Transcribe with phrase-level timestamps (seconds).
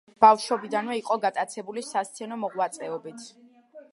[0.23, 3.29] ბავშვობიდანვე იყო გატაცებული სასცენო მოღვაწეობით.